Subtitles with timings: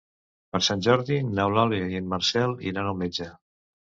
[0.53, 3.31] Per Sant Jordi n'Eulàlia i en Marcel iran al metge.